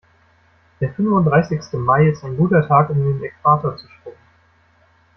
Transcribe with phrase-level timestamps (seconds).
[0.79, 4.17] Der fünfunddreißigste Mai ist ein guter Tag, um den Äquator zu schrubben.